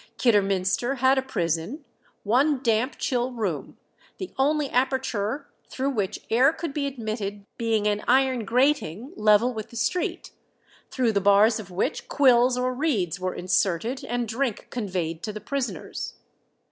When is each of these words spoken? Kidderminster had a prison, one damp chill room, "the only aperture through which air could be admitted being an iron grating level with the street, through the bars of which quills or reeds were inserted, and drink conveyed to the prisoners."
Kidderminster 0.17 0.95
had 0.95 1.19
a 1.19 1.21
prison, 1.21 1.85
one 2.23 2.59
damp 2.63 2.95
chill 2.97 3.31
room, 3.31 3.77
"the 4.17 4.33
only 4.35 4.67
aperture 4.67 5.47
through 5.69 5.91
which 5.91 6.25
air 6.31 6.51
could 6.51 6.73
be 6.73 6.87
admitted 6.87 7.45
being 7.59 7.85
an 7.85 8.03
iron 8.07 8.43
grating 8.43 9.13
level 9.15 9.53
with 9.53 9.69
the 9.69 9.75
street, 9.75 10.31
through 10.89 11.11
the 11.11 11.21
bars 11.21 11.59
of 11.59 11.69
which 11.69 12.07
quills 12.07 12.57
or 12.57 12.73
reeds 12.73 13.19
were 13.19 13.35
inserted, 13.35 14.03
and 14.03 14.27
drink 14.27 14.69
conveyed 14.71 15.21
to 15.21 15.31
the 15.31 15.39
prisoners." 15.39 16.15